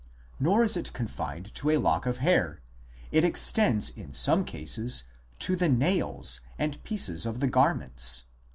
[0.39, 2.59] Nor is it confined to a lock of hair;
[3.11, 5.03] it extends in some cases
[5.37, 8.23] to the nails and pieces of the garments.